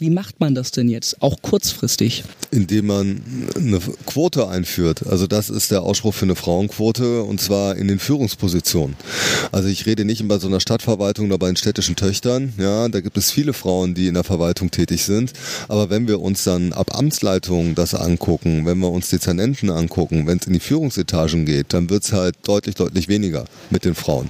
wie 0.00 0.10
macht 0.10 0.40
man 0.40 0.54
das 0.54 0.70
denn 0.70 0.88
jetzt, 0.88 1.22
auch 1.22 1.40
kurzfristig? 1.42 2.24
Indem 2.50 2.86
man 2.86 3.22
eine 3.54 3.80
Quote 4.06 4.48
einführt. 4.48 5.06
Also 5.06 5.26
das 5.26 5.50
ist 5.50 5.70
der 5.70 5.82
Ausspruch 5.82 6.14
für 6.14 6.24
eine 6.24 6.36
Frauenquote 6.36 7.22
und 7.22 7.40
zwar 7.40 7.76
in 7.76 7.88
den 7.88 7.98
Führungspositionen. 7.98 8.96
Also 9.52 9.68
ich 9.68 9.86
rede 9.86 10.04
nicht 10.04 10.26
bei 10.28 10.38
so 10.38 10.48
einer 10.48 10.60
Stadtverwaltung 10.60 11.26
oder 11.26 11.38
bei 11.38 11.46
den 11.46 11.56
städtischen 11.56 11.96
Töchtern. 11.96 12.52
Ja, 12.58 12.88
da 12.88 13.00
gibt 13.00 13.16
es 13.16 13.30
viele 13.30 13.52
Frauen, 13.52 13.94
die 13.94 14.06
in 14.06 14.14
der 14.14 14.24
Verwaltung 14.24 14.70
tätig 14.70 15.04
sind. 15.04 15.32
Aber 15.68 15.90
wenn 15.90 16.08
wir 16.08 16.20
uns 16.20 16.44
dann 16.44 16.72
ab 16.72 16.96
Amtsleitungen 16.96 17.74
das 17.74 17.94
angucken, 17.94 18.66
wenn 18.66 18.78
wir 18.78 18.90
uns 18.90 19.08
Dezernenten 19.10 19.70
angucken, 19.70 20.26
wenn 20.26 20.38
es 20.38 20.46
in 20.46 20.52
die 20.52 20.60
Führungsetagen 20.60 21.46
geht, 21.46 21.72
dann 21.72 21.90
wird 21.90 22.04
es 22.04 22.12
halt 22.12 22.36
deutlich, 22.44 22.74
deutlich 22.74 23.08
weniger 23.08 23.44
mit 23.70 23.84
den 23.84 23.94
Frauen. 23.94 24.28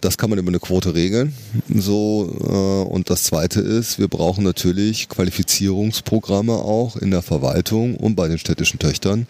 Das 0.00 0.18
kann 0.18 0.30
man 0.30 0.38
über 0.38 0.48
eine 0.48 0.60
Quote 0.60 0.94
regeln. 0.94 1.32
So 1.74 2.36
äh, 2.40 2.92
und 2.92 3.10
das 3.10 3.24
Zweite 3.24 3.60
ist, 3.60 3.98
wir 3.98 4.08
brauchen 4.08 4.44
natürlich 4.44 4.99
natürlich 5.00 5.08
Qualifizierungsprogramme 5.08 6.52
auch 6.52 6.96
in 6.96 7.10
der 7.10 7.22
Verwaltung 7.22 7.96
und 7.96 8.16
bei 8.16 8.28
den 8.28 8.38
städtischen 8.38 8.78
Töchtern, 8.78 9.26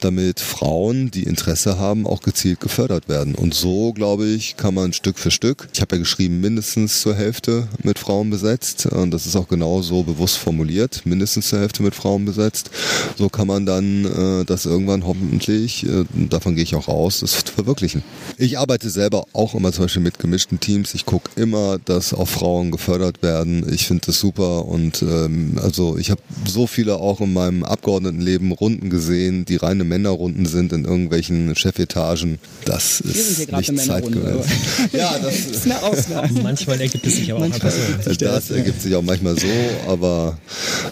damit 0.00 0.40
Frauen, 0.40 1.10
die 1.10 1.22
Interesse 1.22 1.78
haben, 1.78 2.06
auch 2.06 2.22
gezielt 2.22 2.60
gefördert 2.60 3.08
werden. 3.08 3.34
Und 3.34 3.54
so, 3.54 3.92
glaube 3.92 4.26
ich, 4.26 4.56
kann 4.56 4.74
man 4.74 4.92
Stück 4.92 5.18
für 5.18 5.30
Stück, 5.30 5.68
ich 5.72 5.80
habe 5.80 5.96
ja 5.96 6.00
geschrieben, 6.00 6.40
mindestens 6.40 7.00
zur 7.00 7.14
Hälfte 7.14 7.68
mit 7.82 7.98
Frauen 7.98 8.30
besetzt. 8.30 8.86
Und 8.86 9.10
das 9.10 9.26
ist 9.26 9.36
auch 9.36 9.48
genau 9.48 9.82
so 9.82 10.02
bewusst 10.02 10.38
formuliert, 10.38 11.02
mindestens 11.04 11.48
zur 11.48 11.60
Hälfte 11.60 11.82
mit 11.82 11.94
Frauen 11.94 12.24
besetzt. 12.24 12.70
So 13.16 13.28
kann 13.28 13.46
man 13.46 13.66
dann 13.66 14.04
äh, 14.04 14.44
das 14.44 14.66
irgendwann 14.66 15.06
hoffentlich, 15.06 15.86
äh, 15.86 16.04
davon 16.12 16.54
gehe 16.54 16.64
ich 16.64 16.74
auch 16.74 16.88
aus, 16.88 17.20
das 17.20 17.34
verwirklichen. 17.34 18.02
Ich 18.38 18.58
arbeite 18.58 18.90
selber 18.90 19.26
auch 19.32 19.54
immer 19.54 19.72
zum 19.72 19.84
Beispiel 19.84 20.02
mit 20.02 20.18
gemischten 20.18 20.60
Teams. 20.60 20.94
Ich 20.94 21.06
gucke 21.06 21.30
immer, 21.40 21.78
dass 21.84 22.12
auch 22.12 22.28
Frauen 22.28 22.70
gefördert 22.70 23.22
werden. 23.22 23.66
Ich 23.72 23.86
finde 23.86 24.06
das 24.06 24.18
super 24.18 24.66
und 24.66 25.02
ähm, 25.06 25.58
also 25.62 25.96
ich 25.98 26.10
habe 26.10 26.20
so 26.46 26.66
viele 26.66 26.96
auch 26.96 27.20
in 27.20 27.32
meinem 27.32 27.64
Abgeordnetenleben 27.64 28.52
Runden 28.52 28.90
gesehen, 28.90 29.44
die 29.44 29.56
reine 29.56 29.84
Männerrunden 29.84 30.46
sind 30.46 30.72
in 30.72 30.84
irgendwelchen 30.84 31.54
Chefetagen. 31.56 32.38
Das 32.64 33.00
ist 33.00 33.50
nicht 33.50 33.78
zeitgemäß. 33.78 34.46
ja, 34.92 35.18
das 35.18 35.38
ist 35.50 35.64
eine 35.64 35.82
Ausnahme. 35.82 36.28
Manchmal 36.42 36.80
ergibt 36.80 37.06
es 37.06 37.16
sich 37.16 37.30
aber 37.30 37.40
auch 37.40 37.44
einfach 37.44 37.70
so. 37.70 38.12
Das 38.14 38.50
ergibt 38.50 38.82
sich 38.82 38.94
auch 38.94 39.02
manchmal 39.02 39.38
so, 39.38 39.46
aber 39.88 40.38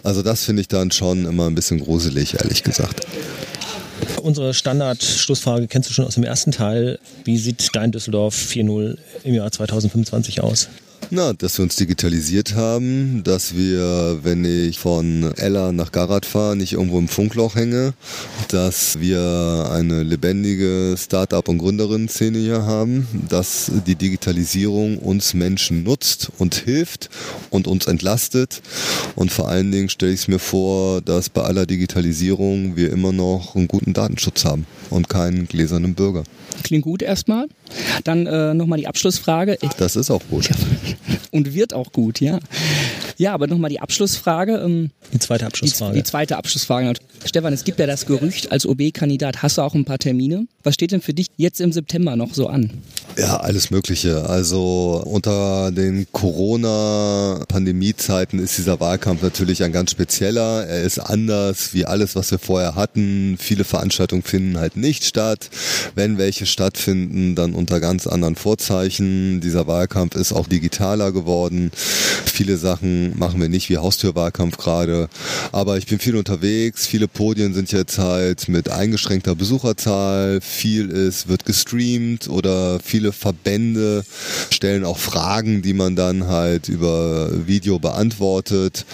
also 0.03 0.23
das 0.23 0.45
finde 0.45 0.63
ich 0.63 0.69
dann 0.69 0.91
schon 0.91 1.27
immer 1.27 1.47
ein 1.47 1.55
bisschen 1.55 1.81
gruselig, 1.81 2.35
ehrlich 2.35 2.63
gesagt. 2.63 3.07
Unsere 4.23 4.55
Standard-Schlussfrage 4.55 5.69
kennst 5.69 5.91
du 5.91 5.95
schon 5.95 6.07
aus 6.07 6.15
dem 6.15 6.25
ersten 6.25 6.51
Teil. 6.51 6.99
Wie 7.25 7.37
sieht 7.37 7.71
dein 7.75 7.93
Düsseldorf 7.93 8.35
4.0 8.35 8.97
im 9.25 9.35
Jahr 9.35 9.51
2025 9.51 10.41
aus? 10.43 10.69
Na, 11.11 11.33
dass 11.33 11.59
wir 11.59 11.63
uns 11.63 11.77
digitalisiert 11.77 12.55
haben, 12.55 13.23
dass 13.25 13.55
wir, 13.55 14.21
wenn 14.23 14.45
ich 14.45 14.79
von 14.79 15.33
Ella 15.37 15.71
nach 15.71 15.93
Garat 15.93 16.27
fahre, 16.27 16.57
nicht 16.57 16.73
irgendwo 16.73 16.99
im 16.99 17.09
Funkloch 17.09 17.55
hänge, 17.55 17.93
dass 18.49 18.99
wir 18.99 19.69
eine 19.71 20.03
lebendige 20.03 20.97
Start-up- 20.99 21.49
und 21.49 21.59
Gründerinnen-Szene 21.59 22.39
hier 22.39 22.63
haben, 22.65 23.07
dass 23.29 23.71
die 23.87 23.95
Digitalisierung 23.95 24.99
uns 24.99 25.35
Menschen 25.35 25.85
nutzt 25.85 26.31
und 26.39 26.55
hilft 26.55 27.11
und 27.51 27.67
uns 27.67 27.87
entlastet. 27.87 28.63
Und 29.15 29.31
vor 29.31 29.49
allen 29.49 29.71
Dingen 29.71 29.91
stelle 29.91 30.13
ich 30.13 30.21
es 30.21 30.29
mir 30.29 30.39
vor, 30.39 31.01
dass 31.01 31.29
bei 31.29 31.43
aller 31.43 31.67
Digitalisierung 31.67 32.77
wir 32.77 32.91
immer 32.91 33.13
noch 33.13 33.55
einen 33.55 33.69
guten 33.69 33.93
Datenschutz 33.93 34.45
haben 34.45 34.67
und 34.91 35.09
keinen 35.09 35.47
gläsernen 35.47 35.95
Bürger. 35.95 36.25
Klingt 36.63 36.85
gut 36.85 37.03
erstmal. 37.03 37.47
Dann 38.05 38.27
äh, 38.27 38.55
nochmal 38.55 38.79
die 38.79 38.87
Abschlussfrage. 38.87 39.59
Das 39.79 39.97
ist 39.97 40.11
auch 40.11 40.23
gut. 40.31 40.49
Und 41.31 41.53
wird 41.55 41.75
auch 41.75 41.93
gut, 41.93 42.21
ja. 42.21 42.39
Ja, 43.17 43.35
aber 43.35 43.47
nochmal 43.47 43.71
die 43.71 43.81
Abschlussfrage. 43.81 44.57
Ähm, 44.57 44.91
die 45.13 45.19
zweite 45.19 45.47
Abschlussfrage. 45.47 45.93
Die, 45.93 45.99
die, 45.99 46.05
zweite 46.05 46.37
Abschlussfrage. 46.37 46.95
Stefan, 47.25 47.53
es 47.53 47.65
gibt 47.65 47.79
ja 47.79 47.87
das 47.87 48.07
Gerücht, 48.07 48.51
als 48.53 48.67
OB-Kandidat 48.67 49.43
hast 49.43 49.59
du 49.59 49.63
auch 49.63 49.75
ein 49.75 49.85
paar 49.85 49.99
Termine. 49.99 50.47
Was 50.63 50.75
steht 50.75 50.93
denn 50.93 51.01
für 51.01 51.15
dich 51.15 51.29
jetzt 51.37 51.61
im 51.61 51.73
September 51.73 52.17
noch 52.17 52.35
so 52.35 52.49
an? 52.49 52.71
Ja, 53.17 53.39
alles 53.39 53.71
Mögliche. 53.71 54.29
Also 54.29 55.03
unter 55.05 55.71
den 55.71 56.07
Corona-Pandemie-Zeiten 56.11 58.39
ist 58.39 58.57
dieser 58.59 58.81
Wahlkampf 58.81 59.23
natürlich 59.23 59.63
ein 59.63 59.73
ganz 59.73 59.93
spezieller. 59.93 60.67
Er 60.67 60.83
ist 60.83 60.99
anders 60.99 61.73
wie 61.75 61.87
alles, 61.87 62.17
was 62.17 62.31
wir 62.31 62.39
vorher 62.39 62.75
hatten. 62.75 63.37
Viele 63.39 63.65
Veranstaltungen 63.65 64.23
finden 64.23 64.59
halt 64.59 64.77
nicht 64.77 65.05
statt. 65.05 65.49
Wenn 65.95 66.19
welche 66.19 66.45
stattfinden, 66.47 67.37
dann 67.37 67.55
unter 67.55 67.79
ganz 67.79 68.07
anderen 68.07 68.37
Vorzeichen. 68.37 69.41
Dieser 69.41 69.67
Wahlkampf 69.67 70.17
ist 70.17 70.33
auch 70.33 70.49
digitaler 70.49 71.13
geworden. 71.13 71.71
Viele 71.75 72.57
Sachen 72.57 73.19
machen 73.19 73.39
wir 73.41 73.49
nicht 73.49 73.69
wie 73.71 73.79
Haustürwahlkampf 73.79 74.57
gerade. 74.57 75.09
Aber 75.53 75.79
ich 75.79 75.87
bin 75.87 76.01
viel 76.01 76.17
unterwegs. 76.17 76.87
Viele 76.87 77.04
Podien 77.09 77.55
sind 77.55 77.73
jetzt 77.73 77.99
halt 77.99 78.49
mit 78.49 78.69
eingeschränkter 78.69 79.35
Besucherzahl. 79.35 80.41
Viel 80.41 80.91
ist, 80.91 81.29
wird 81.29 81.45
gestreamt 81.45 82.29
oder 82.29 82.81
viele 82.81 83.13
Verbände 83.13 84.05
stellen 84.51 84.85
auch 84.85 84.99
Fragen, 84.99 85.63
die 85.63 85.75
man 85.75 85.97
dann 85.97 86.27
halt 86.27 86.69
über 86.69 87.31
Video 87.47 87.79
beantwortet. 87.79 88.85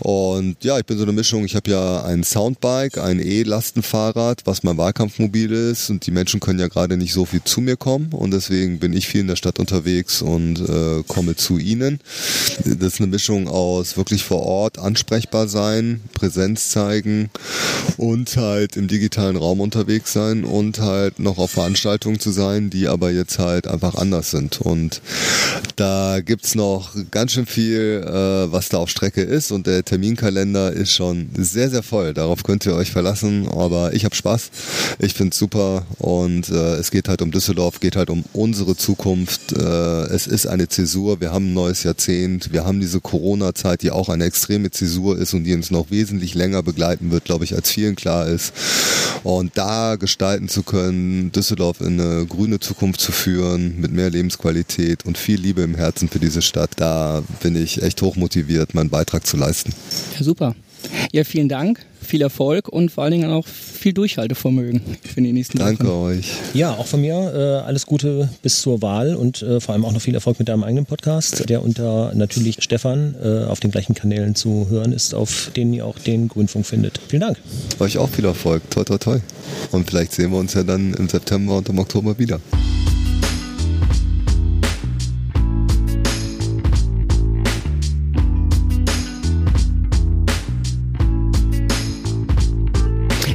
Und 0.00 0.62
ja, 0.64 0.78
ich 0.78 0.86
bin 0.86 0.96
so 0.96 1.02
eine 1.04 1.12
Mischung. 1.12 1.44
Ich 1.44 1.56
habe 1.56 1.70
ja 1.70 2.02
ein 2.04 2.24
Soundbike, 2.24 2.98
ein 2.98 3.20
E-Lastenfahrrad, 3.20 4.42
was 4.46 4.62
mein 4.62 4.76
Wahlkampfmobil 4.76 5.52
ist. 5.52 5.90
Und 5.90 6.06
die 6.06 6.10
Menschen 6.10 6.40
können 6.40 6.58
ja 6.58 6.68
gerade 6.68 6.96
nicht 6.96 7.12
so 7.12 7.24
viel 7.24 7.42
zu 7.44 7.60
mir 7.60 7.76
kommen. 7.76 8.12
Und 8.12 8.32
deswegen 8.32 8.78
bin 8.78 8.92
ich 8.92 9.08
viel 9.08 9.22
in 9.22 9.28
der 9.28 9.36
Stadt 9.36 9.58
unterwegs 9.58 10.22
und 10.22 10.60
äh, 10.60 11.02
komme 11.06 11.36
zu 11.36 11.58
ihnen. 11.58 12.00
Das 12.64 12.94
ist 12.94 13.00
eine 13.00 13.08
Mischung 13.08 13.48
aus 13.48 13.96
wirklich 13.96 14.24
vor 14.24 14.42
Ort 14.42 14.78
ansprechbar 14.78 15.48
sein, 15.48 16.00
Präsenz 16.14 16.70
zeigen 16.70 17.30
und 17.96 18.36
halt 18.36 18.76
im 18.76 18.88
digitalen 18.88 19.36
Raum 19.36 19.60
unterwegs 19.60 20.12
sein 20.12 20.44
und 20.44 20.80
halt 20.80 21.18
noch 21.18 21.38
auf 21.38 21.50
Veranstaltungen 21.50 22.18
zu 22.18 22.30
sein, 22.30 22.70
die 22.70 22.88
aber 22.88 23.10
jetzt 23.10 23.38
halt 23.38 23.66
einfach 23.66 23.94
anders 23.94 24.30
sind. 24.30 24.60
Und 24.60 25.02
da 25.76 26.20
gibt's 26.20 26.54
noch 26.54 26.94
ganz 27.10 27.32
schön 27.32 27.46
viel, 27.46 28.02
äh, 28.06 28.52
was 28.52 28.68
da 28.68 28.78
auf 28.78 28.90
Strecke 28.90 29.22
ist 29.22 29.52
und 29.52 29.66
der 29.66 29.84
Terminkalender 29.84 30.72
ist 30.72 30.92
schon 30.92 31.30
sehr, 31.36 31.70
sehr 31.70 31.82
voll. 31.82 32.14
Darauf 32.14 32.42
könnt 32.42 32.64
ihr 32.66 32.74
euch 32.74 32.90
verlassen, 32.90 33.48
aber 33.48 33.92
ich 33.92 34.04
habe 34.04 34.14
Spaß. 34.14 34.50
Ich 34.98 35.14
find's 35.14 35.38
super 35.38 35.86
und 35.98 36.48
äh, 36.48 36.74
es 36.76 36.90
geht 36.90 37.08
halt 37.08 37.22
um 37.22 37.30
Düsseldorf, 37.30 37.80
geht 37.80 37.96
halt 37.96 38.10
um 38.10 38.24
unsere 38.32 38.76
Zukunft. 38.76 39.52
Äh, 39.52 39.60
es 39.60 40.26
ist 40.26 40.46
eine 40.46 40.68
Zäsur, 40.68 41.20
wir 41.20 41.32
haben 41.32 41.50
ein 41.50 41.54
neues 41.54 41.82
Jahrzehnt, 41.82 42.52
wir 42.52 42.64
haben 42.64 42.80
diese 42.80 43.00
Corona-Zeit, 43.00 43.82
die 43.82 43.90
auch 43.90 44.08
eine 44.08 44.24
extreme 44.24 44.70
Zäsur 44.70 45.18
ist 45.18 45.34
und 45.34 45.44
die 45.44 45.54
uns 45.54 45.70
noch 45.70 45.90
wesentlich 45.90 46.34
länger 46.34 46.62
begleiten 46.62 47.10
wird, 47.10 47.24
glaube 47.24 47.44
ich, 47.44 47.49
als 47.54 47.70
vielen 47.70 47.96
klar 47.96 48.26
ist. 48.26 48.52
Und 49.22 49.56
da 49.58 49.96
gestalten 49.96 50.48
zu 50.48 50.62
können, 50.62 51.30
Düsseldorf 51.32 51.80
in 51.80 52.00
eine 52.00 52.26
grüne 52.26 52.58
Zukunft 52.58 53.00
zu 53.00 53.12
führen, 53.12 53.78
mit 53.80 53.92
mehr 53.92 54.10
Lebensqualität 54.10 55.04
und 55.04 55.18
viel 55.18 55.40
Liebe 55.40 55.62
im 55.62 55.74
Herzen 55.74 56.08
für 56.08 56.18
diese 56.18 56.42
Stadt, 56.42 56.70
da 56.76 57.22
bin 57.42 57.56
ich 57.56 57.82
echt 57.82 58.00
hochmotiviert, 58.02 58.74
meinen 58.74 58.90
Beitrag 58.90 59.26
zu 59.26 59.36
leisten. 59.36 59.72
Ja, 60.16 60.24
super. 60.24 60.54
Ja, 61.12 61.24
vielen 61.24 61.48
Dank, 61.48 61.84
viel 62.00 62.22
Erfolg 62.22 62.68
und 62.68 62.90
vor 62.90 63.04
allen 63.04 63.12
Dingen 63.12 63.30
auch 63.30 63.46
viel 63.46 63.92
Durchhaltevermögen 63.92 64.80
für 65.02 65.20
die 65.20 65.32
nächsten 65.32 65.58
Danke 65.58 65.86
Wochen. 65.86 66.18
euch. 66.18 66.32
Ja, 66.54 66.72
auch 66.74 66.86
von 66.86 67.00
mir 67.00 67.14
äh, 67.34 67.66
alles 67.66 67.86
Gute 67.86 68.28
bis 68.42 68.60
zur 68.60 68.80
Wahl 68.82 69.14
und 69.16 69.42
äh, 69.42 69.60
vor 69.60 69.74
allem 69.74 69.84
auch 69.84 69.92
noch 69.92 70.00
viel 70.00 70.14
Erfolg 70.14 70.38
mit 70.38 70.48
deinem 70.48 70.64
eigenen 70.64 70.86
Podcast, 70.86 71.48
der 71.48 71.62
unter 71.62 72.12
natürlich 72.14 72.62
Stefan 72.62 73.14
äh, 73.22 73.44
auf 73.44 73.60
den 73.60 73.70
gleichen 73.70 73.94
Kanälen 73.94 74.34
zu 74.34 74.68
hören 74.70 74.92
ist, 74.92 75.14
auf 75.14 75.50
denen 75.56 75.72
ihr 75.72 75.86
auch 75.86 75.98
den 75.98 76.28
Grünfunk 76.28 76.66
findet. 76.66 77.00
Vielen 77.08 77.22
Dank. 77.22 77.38
Euch 77.80 77.98
auch 77.98 78.08
viel 78.08 78.24
Erfolg. 78.24 78.62
Toi, 78.70 78.84
toi, 78.84 78.98
toi. 78.98 79.18
Und 79.72 79.88
vielleicht 79.88 80.12
sehen 80.12 80.30
wir 80.30 80.38
uns 80.38 80.54
ja 80.54 80.62
dann 80.62 80.94
im 80.94 81.08
September 81.08 81.56
und 81.56 81.68
im 81.68 81.78
Oktober 81.78 82.18
wieder. 82.18 82.40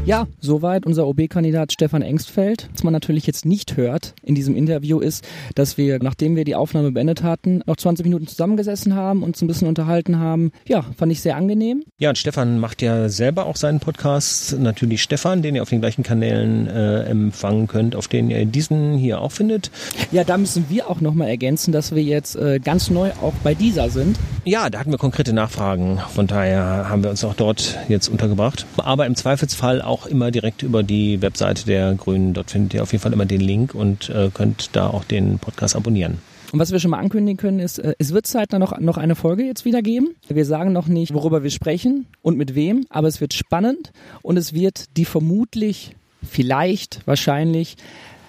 Ja, 0.05 0.27
soweit 0.39 0.85
unser 0.85 1.07
OB-Kandidat 1.07 1.73
Stefan 1.73 2.03
Engstfeld. 2.03 2.69
Was 2.71 2.83
man 2.83 2.93
natürlich 2.93 3.25
jetzt 3.25 3.43
nicht 3.43 3.75
hört 3.75 4.13
in 4.21 4.35
diesem 4.35 4.55
Interview 4.55 4.99
ist, 4.99 5.25
dass 5.55 5.79
wir, 5.79 5.97
nachdem 5.97 6.35
wir 6.35 6.43
die 6.43 6.53
Aufnahme 6.53 6.91
beendet 6.91 7.23
hatten, 7.23 7.63
noch 7.65 7.75
20 7.75 8.05
Minuten 8.05 8.27
zusammengesessen 8.27 8.93
haben, 8.93 9.23
uns 9.23 9.41
ein 9.41 9.47
bisschen 9.47 9.67
unterhalten 9.67 10.19
haben. 10.19 10.51
Ja, 10.67 10.85
fand 10.95 11.11
ich 11.11 11.21
sehr 11.21 11.35
angenehm. 11.35 11.83
Ja, 11.97 12.09
und 12.09 12.19
Stefan 12.19 12.59
macht 12.59 12.83
ja 12.83 13.09
selber 13.09 13.47
auch 13.47 13.55
seinen 13.55 13.79
Podcast. 13.79 14.55
Natürlich 14.59 15.01
Stefan, 15.01 15.41
den 15.41 15.55
ihr 15.55 15.63
auf 15.63 15.69
den 15.69 15.81
gleichen 15.81 16.03
Kanälen 16.03 16.67
äh, 16.67 17.05
empfangen 17.05 17.65
könnt, 17.65 17.95
auf 17.95 18.07
denen 18.07 18.29
ihr 18.29 18.45
diesen 18.45 18.93
hier 18.97 19.21
auch 19.21 19.31
findet. 19.31 19.71
Ja, 20.11 20.23
da 20.23 20.37
müssen 20.37 20.65
wir 20.69 20.87
auch 20.87 21.01
nochmal 21.01 21.29
ergänzen, 21.29 21.71
dass 21.71 21.95
wir 21.95 22.03
jetzt 22.03 22.35
äh, 22.35 22.59
ganz 22.59 22.91
neu 22.91 23.09
auch 23.23 23.33
bei 23.43 23.55
dieser 23.55 23.89
sind. 23.89 24.19
Ja, 24.43 24.69
da 24.69 24.77
hatten 24.77 24.91
wir 24.91 24.99
konkrete 24.99 25.33
Nachfragen. 25.33 25.99
Von 26.13 26.27
daher 26.27 26.89
haben 26.89 27.03
wir 27.03 27.09
uns 27.09 27.23
auch 27.23 27.33
dort 27.33 27.79
jetzt 27.87 28.07
untergebracht. 28.07 28.67
Aber 28.77 29.07
im 29.07 29.15
Zweifelsfall 29.15 29.81
auch 29.81 29.94
auch 29.95 30.05
immer 30.05 30.29
direkt 30.29 30.61
über 30.61 30.83
die 30.83 31.21
Webseite 31.21 31.65
der 31.65 31.95
Grünen. 31.95 32.33
Dort 32.33 32.51
findet 32.51 32.73
ihr 32.73 32.83
auf 32.83 32.91
jeden 32.91 33.01
Fall 33.01 33.13
immer 33.13 33.25
den 33.25 33.41
Link 33.41 33.73
und 33.73 34.09
äh, 34.09 34.29
könnt 34.33 34.69
da 34.73 34.87
auch 34.87 35.05
den 35.05 35.39
Podcast 35.39 35.75
abonnieren. 35.75 36.17
Und 36.51 36.59
was 36.59 36.71
wir 36.71 36.79
schon 36.79 36.91
mal 36.91 36.99
ankündigen 36.99 37.37
können, 37.37 37.59
ist, 37.59 37.79
äh, 37.79 37.95
es 37.97 38.13
wird 38.13 38.27
zeitnah 38.27 38.59
noch, 38.59 38.77
noch 38.79 38.97
eine 38.97 39.15
Folge 39.15 39.43
jetzt 39.43 39.65
wieder 39.65 39.81
geben. 39.81 40.15
Wir 40.27 40.45
sagen 40.45 40.73
noch 40.73 40.87
nicht, 40.87 41.13
worüber 41.13 41.43
wir 41.43 41.49
sprechen 41.49 42.07
und 42.21 42.37
mit 42.37 42.55
wem, 42.55 42.85
aber 42.89 43.07
es 43.07 43.21
wird 43.21 43.33
spannend 43.33 43.91
und 44.21 44.37
es 44.37 44.53
wird 44.53 44.85
die 44.97 45.05
vermutlich, 45.05 45.95
vielleicht, 46.21 47.01
wahrscheinlich 47.05 47.77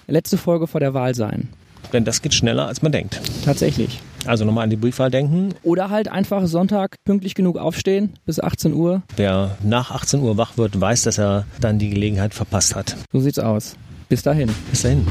letzte 0.07 0.37
Folge 0.37 0.67
vor 0.67 0.79
der 0.79 0.93
Wahl 0.93 1.15
sein. 1.15 1.49
Denn 1.93 2.05
das 2.05 2.21
geht 2.21 2.33
schneller, 2.33 2.67
als 2.67 2.81
man 2.81 2.91
denkt. 2.91 3.21
Tatsächlich. 3.45 3.99
Also 4.27 4.45
nochmal 4.45 4.65
an 4.65 4.69
die 4.69 4.75
Briefwahl 4.75 5.09
denken. 5.09 5.53
Oder 5.63 5.89
halt 5.89 6.09
einfach 6.09 6.45
Sonntag 6.47 6.95
pünktlich 7.05 7.35
genug 7.35 7.57
aufstehen 7.57 8.13
bis 8.25 8.39
18 8.39 8.73
Uhr. 8.73 9.01
Wer 9.15 9.57
nach 9.63 9.91
18 9.91 10.21
Uhr 10.21 10.37
wach 10.37 10.57
wird, 10.57 10.79
weiß, 10.79 11.03
dass 11.03 11.17
er 11.17 11.45
dann 11.61 11.79
die 11.79 11.89
Gelegenheit 11.89 12.33
verpasst 12.33 12.75
hat. 12.75 12.95
So 13.11 13.19
sieht's 13.19 13.39
aus. 13.39 13.75
Bis 14.09 14.21
dahin. 14.21 14.49
Bis 14.69 14.83
dahin. 14.83 15.05